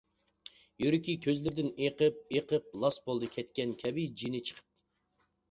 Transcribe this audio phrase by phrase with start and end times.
[0.83, 4.69] يۈرىكى كۆزلىرىدىن ئېقىپ-ئېقىپ، لاس بولدى كەتكەن كەبى جېنى چىقىپ.